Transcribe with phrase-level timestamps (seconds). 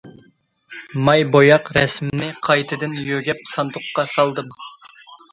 [1.07, 4.49] ماي بوياق رەسىمنى قايتىدىن يۆگەپ ساندۇققا سالدىم.